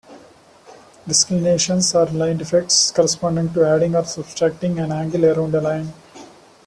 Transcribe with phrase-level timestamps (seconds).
[1.07, 5.93] Disclinations are line defects corresponding to "adding" or "subtracting" an angle around a line.